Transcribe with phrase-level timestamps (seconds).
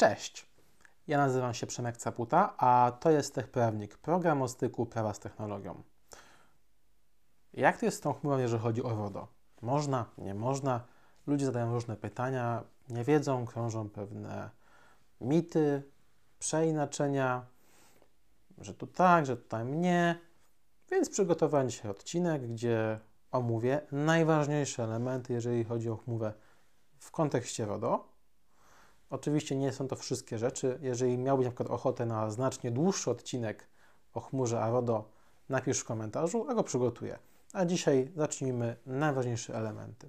[0.00, 0.46] Cześć,
[1.06, 5.18] ja nazywam się Przemek Caputa, a to jest Tech Prawnik, program o styku prawa z
[5.18, 5.82] technologią.
[7.52, 9.28] Jak to jest z tą chmurą, jeżeli chodzi o RODO?
[9.62, 10.84] Można, nie można?
[11.26, 14.50] Ludzie zadają różne pytania, nie wiedzą, krążą pewne
[15.20, 15.82] mity,
[16.38, 17.46] przeinaczenia,
[18.58, 20.18] że tu tak, że tutaj nie.
[20.90, 26.32] Więc przygotowałem dzisiaj odcinek, gdzie omówię najważniejsze elementy, jeżeli chodzi o chmurę
[26.98, 28.09] w kontekście RODO.
[29.10, 30.78] Oczywiście nie są to wszystkie rzeczy.
[30.82, 33.68] Jeżeli miałbyś na przykład ochotę na znacznie dłuższy odcinek
[34.14, 35.10] o chmurze a RODO,
[35.48, 37.18] napisz w komentarzu, a go przygotuję.
[37.52, 40.08] A dzisiaj zacznijmy najważniejsze elementy.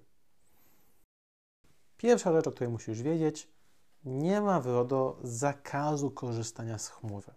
[1.97, 3.47] Pierwsza rzecz, o której musisz wiedzieć,
[4.03, 7.33] nie ma w RODO zakazu korzystania z chmury.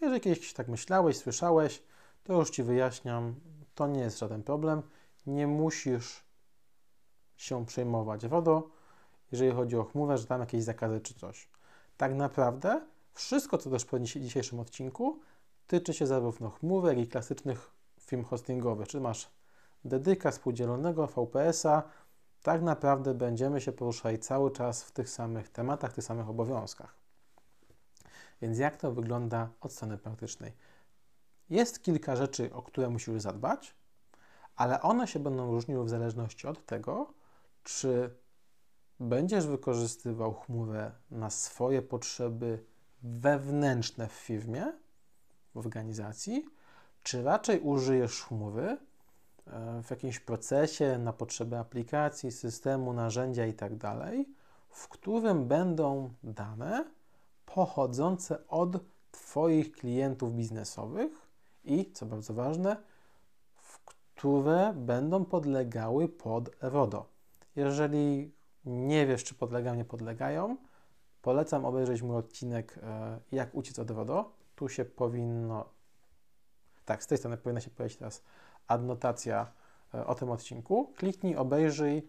[0.00, 1.82] Jeżeli kiedyś tak myślałeś, słyszałeś,
[2.24, 3.34] to już Ci wyjaśniam,
[3.74, 4.82] to nie jest żaden problem.
[5.26, 6.24] Nie musisz
[7.36, 8.70] się przejmować RODO,
[9.32, 11.48] jeżeli chodzi o chmurę, że tam jakieś zakazy czy coś.
[11.96, 15.20] Tak naprawdę wszystko, co też w dzisiejszym odcinku,
[15.66, 18.88] tyczy się zarówno chmury, jak i klasycznych firm hostingowych.
[18.88, 19.30] Czy masz
[19.84, 21.82] dedyka spółdzielonego, VPS-a,
[22.42, 26.94] tak naprawdę będziemy się poruszali cały czas w tych samych tematach, tych samych obowiązkach.
[28.42, 30.52] Więc jak to wygląda od strony praktycznej?
[31.50, 33.74] Jest kilka rzeczy, o które musisz zadbać,
[34.56, 37.12] ale one się będą różniły w zależności od tego,
[37.64, 38.16] czy
[39.00, 42.64] będziesz wykorzystywał chmurę na swoje potrzeby
[43.02, 44.72] wewnętrzne w firmie,
[45.54, 46.44] w organizacji,
[47.02, 48.76] czy raczej użyjesz chmury
[49.46, 54.14] e, w jakimś procesie na potrzeby aplikacji, systemu, narzędzia itd., tak
[54.68, 56.84] w którym będą dane
[57.46, 58.76] pochodzące od
[59.10, 61.12] Twoich klientów biznesowych
[61.64, 62.76] i, co bardzo ważne,
[64.14, 67.06] które będą podlegały pod RODO.
[67.56, 68.32] Jeżeli
[68.64, 70.56] nie wiesz, czy podlegają, nie podlegają,
[71.22, 74.32] polecam obejrzeć mój odcinek e, Jak uciec od RODO.
[74.54, 75.64] Tu się powinno,
[76.84, 78.22] tak, z tej strony powinna się pojawić teraz
[78.66, 79.52] adnotacja
[79.94, 80.92] e, o tym odcinku.
[80.96, 82.06] Kliknij, obejrzyj.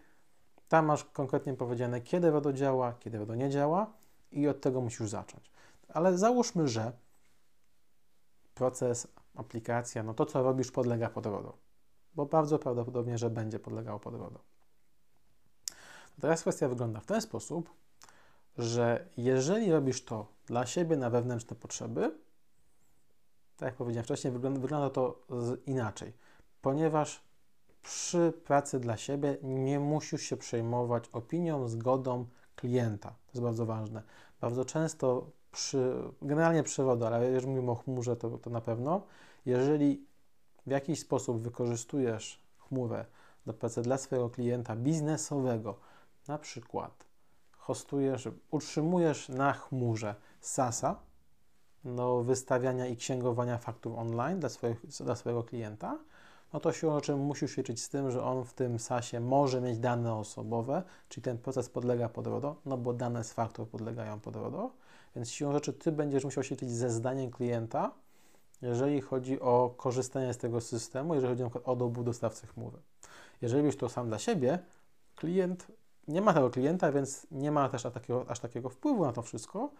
[0.67, 3.93] Tam masz konkretnie powiedziane, kiedy RODO działa, kiedy RODO nie działa
[4.31, 5.51] i od tego musisz zacząć.
[5.89, 6.91] Ale załóżmy, że
[8.53, 11.57] proces, aplikacja, no to co robisz podlega pod RODO,
[12.15, 14.50] bo bardzo prawdopodobnie, że będzie podlegało pod RODO.
[16.21, 17.69] Teraz kwestia wygląda w ten sposób,
[18.57, 22.15] że jeżeli robisz to dla siebie na wewnętrzne potrzeby,
[23.57, 25.21] tak jak powiedziałem wcześniej, wygląda, wygląda to
[25.65, 26.13] inaczej,
[26.61, 27.23] ponieważ
[27.83, 33.09] przy pracy dla siebie nie musisz się przejmować opinią, zgodą klienta.
[33.09, 34.03] To jest bardzo ważne.
[34.41, 39.01] Bardzo często przy, generalnie przyroda, ale jeżeli mówimy o chmurze, to, to na pewno,
[39.45, 40.05] jeżeli
[40.65, 43.05] w jakiś sposób wykorzystujesz chmurę
[43.45, 45.90] do pracy dla swojego klienta biznesowego,
[46.27, 47.05] na przykład
[47.57, 50.99] hostujesz, utrzymujesz na chmurze SASA
[51.85, 55.97] do wystawiania i księgowania faktur online dla, swoich, dla swojego klienta,
[56.53, 59.61] no to się o czym musisz liczyć z tym, że on w tym SASie może
[59.61, 64.19] mieć dane osobowe, czyli ten proces podlega pod RODO, no bo dane z faktur podlegają
[64.19, 64.71] pod RODO,
[65.15, 67.91] więc siłą rzeczy Ty będziesz musiał się liczyć ze zdaniem klienta,
[68.61, 72.77] jeżeli chodzi o korzystanie z tego systemu, jeżeli chodzi o dobór dostawcy chmury.
[73.41, 74.59] Jeżeli byś to sam dla siebie,
[75.15, 75.67] klient
[76.11, 79.71] nie ma tego klienta, więc nie ma też takiego, aż takiego wpływu na to wszystko.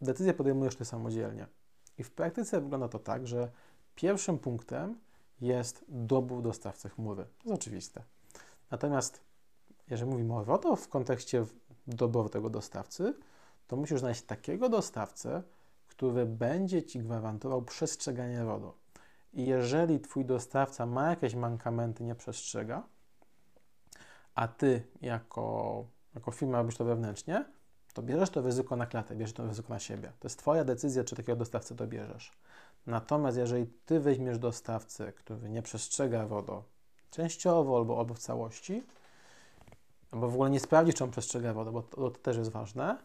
[0.00, 1.46] Decyzję podejmujesz ty samodzielnie.
[1.98, 3.50] I w praktyce wygląda to tak, że
[3.94, 4.98] pierwszym punktem
[5.40, 7.24] jest dobór dostawcy chmury.
[7.24, 8.02] To jest oczywiste.
[8.70, 9.20] Natomiast
[9.90, 11.46] jeżeli mówimy o RODO w kontekście
[11.86, 13.14] doboru tego dostawcy,
[13.66, 15.42] to musisz znaleźć takiego dostawcę,
[15.86, 18.74] który będzie Ci gwarantował przestrzeganie RODO.
[19.32, 22.82] I jeżeli Twój dostawca ma jakieś mankamenty, nie przestrzega,
[24.34, 25.84] a ty jako,
[26.14, 27.44] jako firma robisz to wewnętrznie,
[27.94, 30.12] to bierzesz to ryzyko na klatę, bierzesz to ryzyko na siebie.
[30.20, 32.32] To jest Twoja decyzja, czy takiego dostawcę dobierzesz.
[32.86, 36.64] Natomiast jeżeli Ty weźmiesz dostawcę, który nie przestrzega RODO
[37.10, 38.82] częściowo albo, albo w całości,
[40.10, 42.98] albo w ogóle nie sprawdzisz, czy on przestrzega RODO, bo to, to też jest ważne,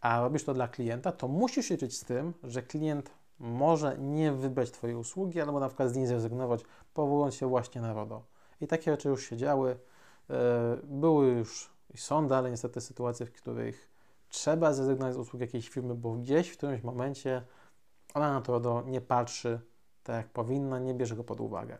[0.00, 4.70] a robisz to dla klienta, to musisz liczyć z tym, że klient może nie wybrać
[4.70, 6.64] Twojej usługi, albo na przykład z niej zrezygnować,
[6.94, 8.22] powołując się właśnie na RODO.
[8.60, 9.78] I takie rzeczy już się działy.
[10.30, 13.90] E, były już i są dalej niestety sytuacje, w których
[14.28, 17.42] trzeba zrezygnować z usług jakiejś firmy, bo gdzieś w którymś momencie
[18.14, 19.60] ona na to nie patrzy
[20.08, 21.78] tak jak powinna, nie bierze go pod uwagę.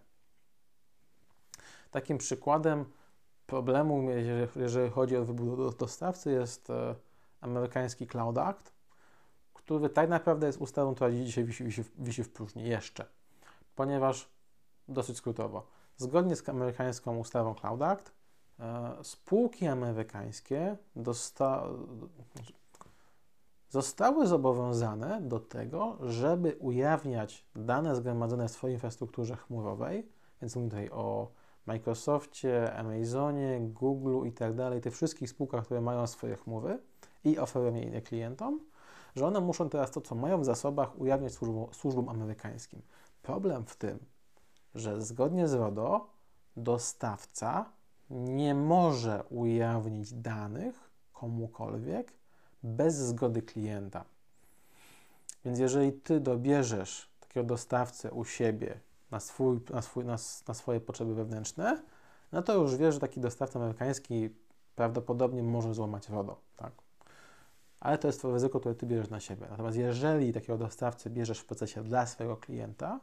[1.91, 2.85] Takim przykładem
[3.47, 4.11] problemu,
[4.57, 6.95] jeżeli chodzi o wybór dostawcy, jest e,
[7.41, 8.73] amerykański Cloud Act,
[9.55, 13.07] który tak naprawdę jest ustawą, która dzisiaj wisi, wisi, wisi w próżni jeszcze,
[13.75, 14.29] ponieważ
[14.89, 15.67] dosyć skrótowo,
[15.97, 18.13] zgodnie z amerykańską ustawą Cloud Act,
[19.03, 21.65] spółki amerykańskie dosta...
[23.71, 30.09] zostały zobowiązane do tego, żeby ujawniać dane zgromadzone w swojej infrastrukturze chmurowej,
[30.43, 31.31] więc mówię tutaj o
[31.67, 36.79] Microsoftie, Amazonie, Google i tak dalej, tych wszystkich spółkach, które mają swoje chmury
[37.25, 38.61] i oferują je klientom,
[39.17, 42.83] że one muszą teraz to, co mają w zasobach, ujawniać służbom, służbom amerykańskim.
[43.23, 43.99] Problem w tym,
[44.75, 46.11] że zgodnie z RODO
[46.57, 47.78] dostawca
[48.11, 52.13] nie może ujawnić danych komukolwiek
[52.63, 54.05] bez zgody klienta.
[55.45, 60.17] Więc jeżeli ty dobierzesz takiego dostawcę u siebie na, swój, na, swój, na,
[60.49, 61.83] na swoje potrzeby wewnętrzne,
[62.33, 64.31] no to już wiesz, że taki dostawca amerykański
[64.75, 66.41] prawdopodobnie może złamać RODO.
[66.57, 66.73] Tak?
[67.81, 69.47] Ale to jest to ryzyko, które ty bierzesz na siebie.
[69.51, 73.01] Natomiast jeżeli takiego dostawcę bierzesz w procesie dla swojego klienta,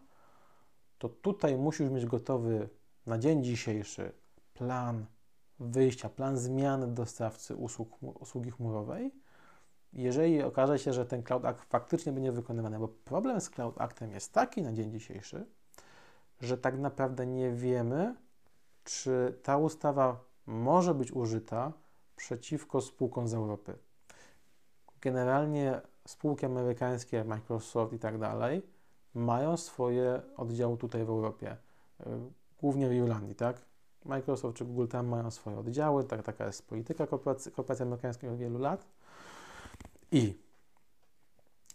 [0.98, 2.69] to tutaj musisz mieć gotowy
[3.06, 4.12] na dzień dzisiejszy
[4.56, 5.06] plan
[5.60, 9.12] wyjścia, plan zmiany dostawcy usług, usługi chmurowej,
[9.94, 14.12] jeżeli okaże się, że ten Cloud Act faktycznie będzie wykonywany, bo problem z Cloud Actem
[14.12, 15.46] jest taki na dzień dzisiejszy,
[16.42, 18.16] że tak naprawdę nie wiemy,
[18.84, 21.74] czy ta ustawa może być użyta
[22.16, 23.78] przeciwko spółkom z Europy.
[25.02, 28.62] Generalnie spółki amerykańskie, Microsoft i tak dalej,
[29.13, 31.57] mają swoje oddziały tutaj w Europie,
[32.00, 32.04] y,
[32.62, 33.62] głównie w Irlandii, tak?
[34.06, 38.60] Microsoft czy Google tam mają swoje oddziały, tak, taka jest polityka korporacji, amerykańskiej od wielu
[38.60, 38.88] lat.
[40.12, 40.40] I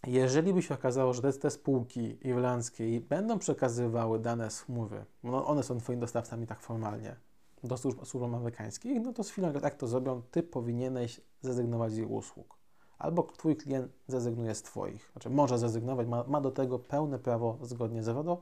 [0.07, 5.47] jeżeli by się okazało, że te, te spółki irlandzkie będą przekazywały dane z chmury, no
[5.47, 7.15] one są twoimi dostawcami tak formalnie,
[7.63, 11.97] do służb, służb amerykańskich, no to z chwilą, jak to zrobią, ty powinieneś zrezygnować z
[11.97, 12.57] ich usług.
[12.97, 15.09] Albo twój klient zrezygnuje z twoich.
[15.11, 18.41] Znaczy może zrezygnować, ma, ma do tego pełne prawo zgodnie z RODO,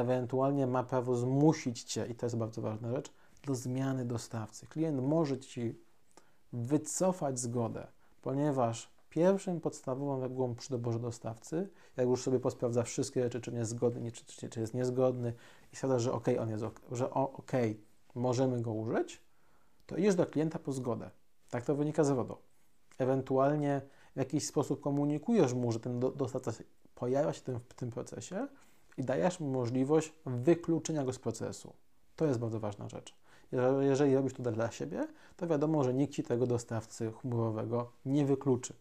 [0.00, 3.12] ewentualnie ma prawo zmusić cię, i to jest bardzo ważna rzecz,
[3.46, 4.66] do zmiany dostawcy.
[4.66, 5.78] Klient może ci
[6.52, 7.86] wycofać zgodę,
[8.22, 13.64] ponieważ pierwszym podstawową regułą przy doborze dostawcy, jak już sobie posprawdza wszystkie rzeczy, czy, nie
[13.64, 15.32] zgodny, czy, czy, czy jest niezgodny
[15.72, 17.52] i stwierdza, że ok, on jest że ok,
[18.14, 19.22] możemy go użyć,
[19.86, 21.10] to idziesz do klienta po zgodę.
[21.50, 22.42] Tak to wynika z RODO.
[22.98, 23.80] Ewentualnie
[24.14, 26.52] w jakiś sposób komunikujesz mu, że ten dostawca
[26.94, 28.48] pojawia się w tym procesie
[28.96, 31.72] i dajesz mu możliwość wykluczenia go z procesu.
[32.16, 33.14] To jest bardzo ważna rzecz.
[33.80, 38.74] Jeżeli robisz to dla siebie, to wiadomo, że nikt ci tego dostawcy chmurowego nie wykluczy.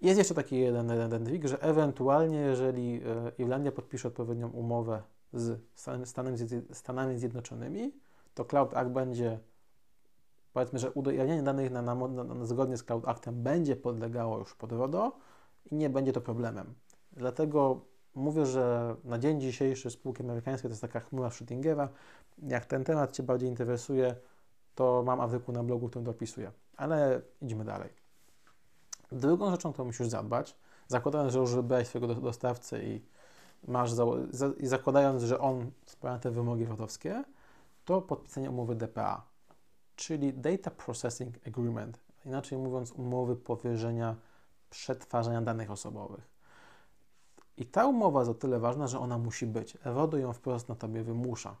[0.00, 5.02] Jest jeszcze taki jeden, jeden że ewentualnie, jeżeli e, Irlandia podpisze odpowiednią umowę
[5.32, 5.60] z
[6.72, 7.92] Stanami, Zjednoczonymi,
[8.34, 9.38] to Cloud Act będzie,
[10.52, 14.72] powiedzmy, że udostępnianie danych na, na, na, zgodnie z Cloud Actem będzie podlegało już pod
[14.72, 15.12] RODO
[15.70, 16.74] i nie będzie to problemem.
[17.12, 17.80] Dlatego
[18.14, 21.88] mówię, że na dzień dzisiejszy spółki amerykańskie to jest taka chmura Schrödingera.
[22.38, 24.14] Jak ten temat Cię bardziej interesuje,
[24.74, 26.52] to mam artykuł na blogu, który dopisuję.
[26.76, 27.90] Ale idźmy dalej.
[29.12, 30.56] Drugą rzeczą, którą musisz zadbać,
[30.88, 33.04] zakładając, że już wybrałeś swojego dostawcę i
[33.68, 33.90] masz
[34.58, 37.24] i zakładając, że on spełnia te wymogi VAT-owskie,
[37.84, 39.26] to podpisanie umowy DPA,
[39.96, 44.16] czyli Data Processing Agreement, inaczej mówiąc umowy powierzenia
[44.70, 46.29] przetwarzania danych osobowych.
[47.60, 49.76] I ta umowa jest o tyle ważna, że ona musi być.
[49.84, 51.56] RODO ją wprost na Tobie wymusza.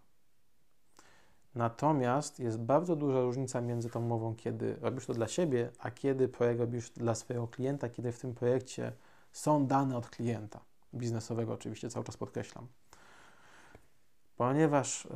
[1.54, 6.28] Natomiast jest bardzo duża różnica między tą umową, kiedy robisz to dla siebie, a kiedy
[6.28, 8.92] projekt robisz dla swojego klienta, kiedy w tym projekcie
[9.32, 10.60] są dane od klienta,
[10.94, 12.66] biznesowego oczywiście, cały czas podkreślam.
[14.36, 15.08] Ponieważ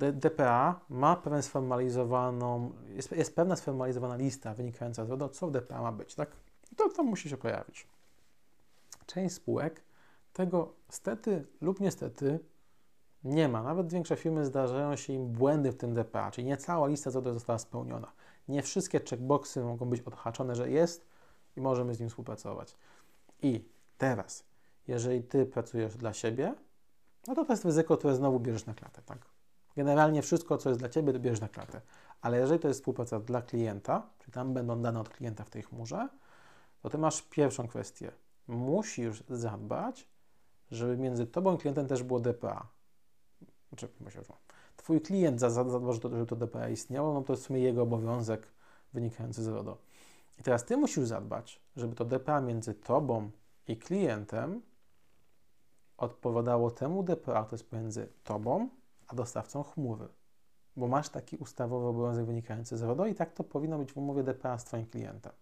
[0.00, 5.50] e, DPA ma pewien sformalizowaną, jest, jest pewna sformalizowana lista wynikająca z RODO, co w
[5.50, 6.30] DPA ma być, tak?
[6.72, 7.86] I to, to musi się pojawić.
[9.06, 9.87] Część spółek
[10.38, 12.38] tego stety lub niestety
[13.24, 13.62] nie ma.
[13.62, 17.34] Nawet większe firmy zdarzają się im błędy w tym DPA, czyli nie cała lista zadań
[17.34, 18.12] została spełniona.
[18.48, 21.08] Nie wszystkie checkboxy mogą być odhaczone, że jest
[21.56, 22.76] i możemy z nim współpracować.
[23.42, 23.68] I
[23.98, 24.44] teraz,
[24.88, 26.54] jeżeli Ty pracujesz dla siebie,
[27.26, 29.18] no to to jest ryzyko, które znowu bierzesz na klatę, tak?
[29.76, 31.80] Generalnie wszystko, co jest dla Ciebie, to bierzesz na klatę.
[32.20, 35.62] Ale jeżeli to jest współpraca dla klienta, czyli tam będą dane od klienta w tej
[35.62, 36.08] chmurze,
[36.82, 38.12] to Ty masz pierwszą kwestię.
[38.48, 40.08] Musisz zadbać,
[40.70, 42.68] żeby między Tobą i klientem też było DPA.
[43.68, 43.88] Znaczy,
[44.76, 47.82] Twój klient zadba, że to, że to DPA istniało, no to jest w sumie jego
[47.82, 48.48] obowiązek
[48.92, 49.78] wynikający z RODO.
[50.38, 53.30] I teraz Ty musisz zadbać, żeby to DPA między Tobą
[53.68, 54.62] i klientem
[55.96, 58.68] odpowiadało temu DPA, to jest pomiędzy Tobą
[59.08, 60.08] a dostawcą chmury.
[60.76, 64.22] Bo masz taki ustawowy obowiązek wynikający z RODO i tak to powinno być w umowie
[64.22, 65.32] DPA z Twoim klientem.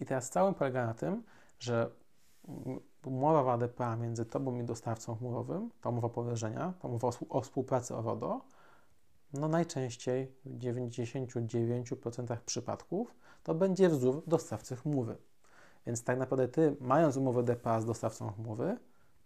[0.00, 1.22] I teraz całym polega na tym,
[1.58, 1.90] że
[3.06, 7.94] umowa w ADPA między Tobą i dostawcą chmurowym, ta umowa powierzenia, ta umowa o współpracy
[7.94, 8.40] o RODO,
[9.32, 15.16] no najczęściej w 99% przypadków to będzie wzór dostawcy chmury.
[15.86, 18.76] Więc tak naprawdę Ty, mając umowę DPA z dostawcą chmury,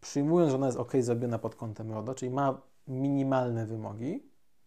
[0.00, 4.22] przyjmując, że ona jest ok zrobiona pod kątem RODO, czyli ma minimalne wymogi,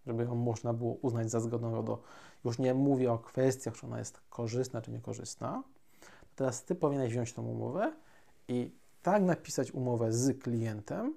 [0.08, 2.02] żeby ją można było uznać za zgodną RODO,
[2.46, 5.64] już nie mówię o kwestiach, czy ona jest korzystna, czy niekorzystna,
[6.36, 7.94] teraz Ty powinieneś wziąć tą umowę
[8.48, 11.14] i tak napisać umowę z klientem,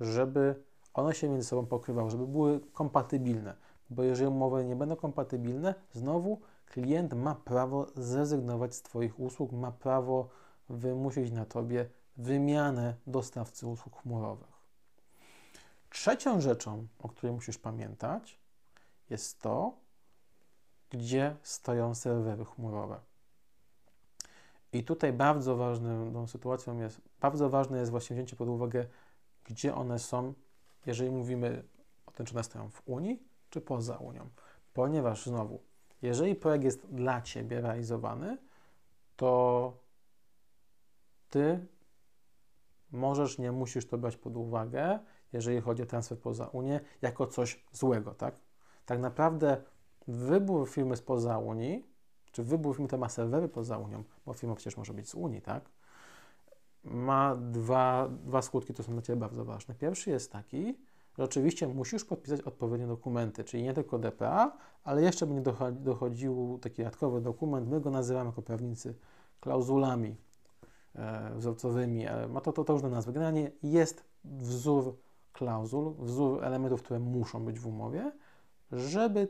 [0.00, 0.62] żeby
[0.94, 3.56] one się między sobą pokrywały, żeby były kompatybilne.
[3.90, 9.72] Bo jeżeli umowy nie będą kompatybilne, znowu klient ma prawo zrezygnować z Twoich usług, ma
[9.72, 10.28] prawo
[10.68, 14.58] wymusić na Tobie wymianę dostawcy usług chmurowych.
[15.90, 18.38] Trzecią rzeczą, o której musisz pamiętać,
[19.10, 19.72] jest to,
[20.90, 23.07] gdzie stoją serwery chmurowe.
[24.72, 28.86] I tutaj bardzo ważną sytuacją jest, bardzo ważne jest właśnie wzięcie pod uwagę,
[29.44, 30.34] gdzie one są,
[30.86, 31.64] jeżeli mówimy
[32.06, 34.28] o tym, czy one stoją w Unii, czy poza Unią.
[34.72, 35.62] Ponieważ znowu,
[36.02, 38.38] jeżeli projekt jest dla Ciebie realizowany,
[39.16, 39.72] to
[41.30, 41.66] Ty
[42.90, 44.98] możesz, nie musisz to brać pod uwagę,
[45.32, 48.40] jeżeli chodzi o transfer poza Unię, jako coś złego, tak?
[48.86, 49.62] Tak naprawdę
[50.08, 51.86] wybór firmy spoza Unii,
[52.32, 55.42] czy wybór firmy, która ma serwery poza Unią, bo firma przecież może być z Unii,
[55.42, 55.70] tak?
[56.84, 59.74] Ma dwa, dwa skutki, które są dla Ciebie bardzo ważne.
[59.74, 60.78] Pierwszy jest taki,
[61.18, 66.82] że oczywiście musisz podpisać odpowiednie dokumenty, czyli nie tylko DPA, ale jeszcze będzie dochodził taki
[66.82, 68.94] dodatkowy dokument, my go nazywamy jako prawnicy
[69.40, 70.16] klauzulami
[70.94, 73.12] e, wzorcowymi, e, ma to, to, to różne nazwy.
[73.12, 74.96] Generalnie jest wzór
[75.32, 78.12] klauzul, wzór elementów, które muszą być w umowie,
[78.72, 79.28] żeby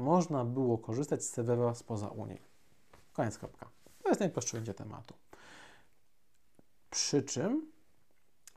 [0.00, 2.42] można było korzystać z serwera spoza Unii.
[3.12, 3.70] Koniec kropka.
[4.02, 5.14] To jest najprostsze ujęcie tematu.
[6.90, 7.72] Przy czym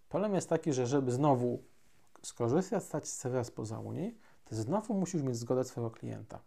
[0.10, 1.64] problem jest taki, że żeby znowu
[2.22, 6.40] skorzystać stać z serwera spoza Unii, to znowu musisz mieć zgodę swojego klienta.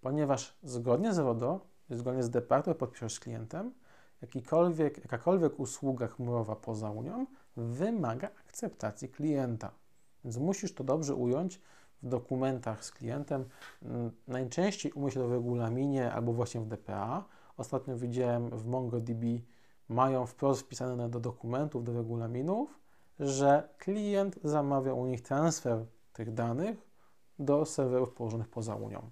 [0.00, 3.74] Ponieważ zgodnie z RODO, zgodnie z DPA, które podpiszesz z klientem,
[4.22, 7.26] jakikolwiek, jakakolwiek usługa chmurowa poza Unią
[7.56, 9.70] wymaga akceptacji klienta.
[10.24, 11.60] Więc musisz to dobrze ująć
[12.02, 13.44] w dokumentach z klientem.
[13.82, 17.24] Mm, najczęściej to w regulaminie albo właśnie w DPA.
[17.56, 19.24] Ostatnio widziałem w MongoDB
[19.88, 22.78] mają wprost wpisane do dokumentów, do regulaminów,
[23.20, 26.90] że klient zamawia u nich transfer tych danych
[27.38, 29.10] do serwerów położonych poza Unią.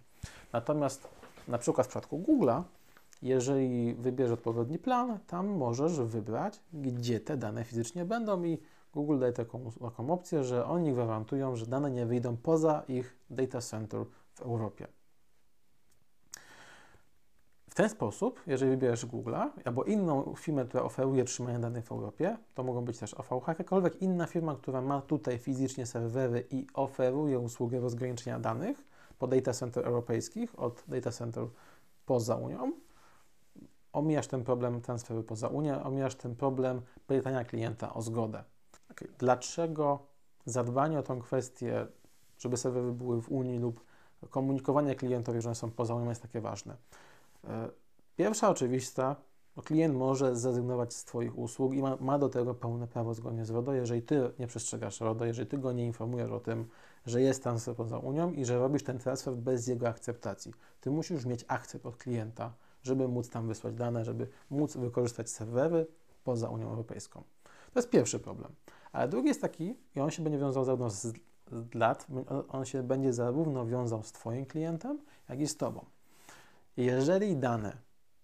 [0.52, 1.08] Natomiast
[1.48, 2.62] na przykład w przypadku Google'a,
[3.22, 8.58] jeżeli wybierzesz odpowiedni plan, tam możesz wybrać, gdzie te dane fizycznie będą i
[8.94, 13.60] Google daje taką, taką opcję, że oni gwarantują, że dane nie wyjdą poza ich data
[13.60, 14.04] center
[14.34, 14.86] w Europie.
[17.70, 22.36] W ten sposób, jeżeli wybierzesz Google'a albo inną firmę, która oferuje trzymanie danych w Europie,
[22.54, 27.38] to mogą być też OVH, jakakolwiek inna firma, która ma tutaj fizycznie serwery i oferuje
[27.38, 28.84] usługę rozgraniczenia danych
[29.18, 31.46] po data center europejskich od data center
[32.06, 32.72] poza Unią,
[33.92, 38.44] omijasz ten problem transferu poza Unią, omijasz ten problem pytania klienta o zgodę.
[38.90, 39.08] Okay.
[39.18, 40.06] Dlaczego
[40.46, 41.86] zadbanie o tą kwestię,
[42.38, 43.84] żeby serwery były w Unii lub
[44.30, 46.76] komunikowanie klientowi, że one są poza Unią jest takie ważne?
[47.44, 47.68] E,
[48.16, 49.16] pierwsza oczywista,
[49.56, 53.44] no klient może zrezygnować z Twoich usług i ma, ma, do tego pełne prawo zgodnie
[53.44, 56.68] z RODO, jeżeli Ty nie przestrzegasz RODO, jeżeli Ty go nie informujesz o tym,
[57.06, 60.52] że jest transfer poza Unią i że robisz ten transfer bez jego akceptacji.
[60.80, 62.52] Ty musisz mieć akcept od klienta,
[62.82, 65.86] żeby móc tam wysłać dane, żeby móc wykorzystać serwery
[66.24, 67.22] poza Unią Europejską.
[67.72, 68.54] To jest pierwszy problem.
[68.92, 71.02] Ale drugi jest taki, i on się będzie wiązał zarówno z,
[71.52, 72.06] z lat,
[72.48, 75.84] on się będzie zarówno wiązał z Twoim klientem, jak i z Tobą.
[76.76, 77.76] Jeżeli dane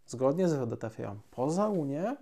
[0.06, 2.16] zgodnie z RODO trafiają poza Unię,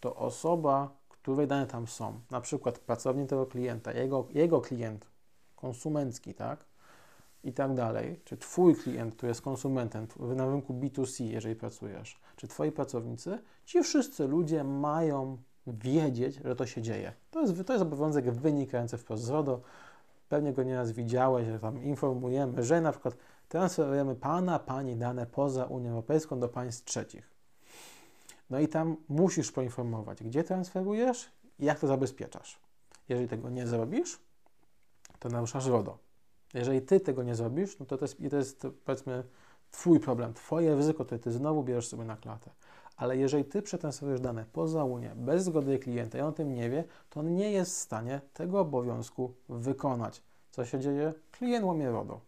[0.00, 5.06] to osoba, której dane tam są, na przykład pracownik tego klienta, jego, jego klient
[5.56, 6.64] konsumencki, tak,
[7.44, 10.06] i tak dalej, czy Twój klient, który jest konsumentem
[10.36, 16.66] na rynku B2C, jeżeli pracujesz, czy Twoi pracownicy, ci wszyscy ludzie mają wiedzieć, że to
[16.66, 17.12] się dzieje.
[17.30, 19.60] To jest, to jest obowiązek wynikający wprost z RODO.
[20.28, 23.16] Pewnie go nieraz widziałeś, że tam informujemy, że na przykład
[23.48, 27.30] transferujemy Pana, Pani dane poza Unią Europejską do państw trzecich.
[28.50, 32.60] No i tam musisz poinformować, gdzie transferujesz i jak to zabezpieczasz.
[33.08, 34.18] Jeżeli tego nie zrobisz,
[35.18, 35.98] to naruszasz RODO.
[36.54, 39.24] Jeżeli Ty tego nie zrobisz, no to to jest, to jest powiedzmy
[39.70, 42.50] Twój problem, Twoje ryzyko, to Ty znowu bierzesz sobie na klatę.
[43.00, 46.70] Ale jeżeli Ty przetransferujesz dane poza Unię bez zgody klienta i on o tym nie
[46.70, 50.22] wie, to on nie jest w stanie tego obowiązku wykonać.
[50.50, 51.14] Co się dzieje?
[51.30, 52.20] Klient łamie RODO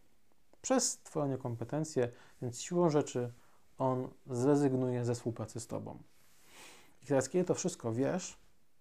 [0.63, 2.09] przez Twoją niekompetencję,
[2.43, 3.33] więc siłą rzeczy
[3.79, 5.99] on zrezygnuje ze współpracy z Tobą.
[7.03, 8.39] I teraz, kiedy to wszystko wiesz,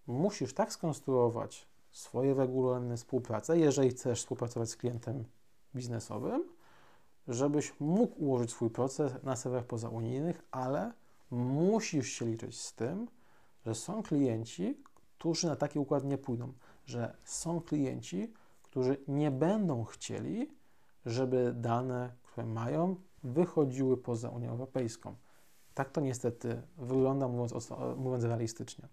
[0.08, 5.26] musisz tak skonstruować swoje regularne współpracę, jeżeli chcesz współpracować z klientem
[5.76, 6.44] biznesowym,
[7.28, 11.01] żebyś mógł ułożyć swój proces na serwerach pozaunijnych, ale
[11.32, 13.08] musisz się liczyć z tym,
[13.66, 14.84] że są klienci,
[15.18, 16.54] którzy na taki układ nie pójdą,
[16.86, 18.34] że są klienci,
[18.64, 20.52] którzy nie będą chcieli,
[21.06, 25.16] żeby dane, które mają, wychodziły poza Unię Europejską.
[25.74, 28.88] Tak to niestety wygląda, mówiąc, mówiąc realistycznie.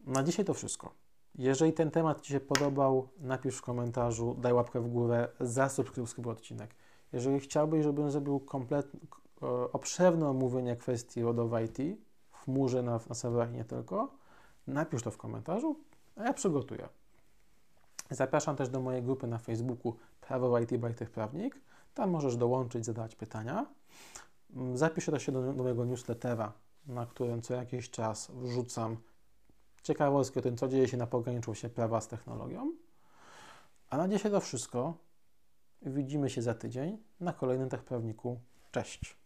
[0.00, 0.94] Na dzisiaj to wszystko.
[1.34, 6.74] Jeżeli ten temat Ci się podobał, napisz w komentarzu, daj łapkę w górę, zasubskrybuj odcinek.
[7.12, 9.00] Jeżeli chciałbyś, żebym zrobił kompletne,
[9.72, 11.78] obszerne omówienie kwestii RODO IT
[12.30, 14.14] w chmurze na, na serwerach i nie tylko,
[14.66, 15.76] napisz to w komentarzu,
[16.16, 16.88] a ja przygotuję.
[18.10, 21.60] Zapraszam też do mojej grupy na Facebooku Prawo IT by Prawnik.
[21.94, 23.66] Tam możesz dołączyć, zadawać pytania.
[24.56, 26.52] Mm, zapisz też się do, do mojego newslettera,
[26.86, 28.96] na którym co jakiś czas wrzucam
[29.82, 32.72] ciekawostki o tym, co dzieje się na pograniczu się prawa z technologią.
[33.90, 34.94] A na dzisiaj to wszystko.
[35.82, 38.40] Widzimy się za tydzień na kolejnym Tech Prawniku.
[38.70, 39.21] Cześć!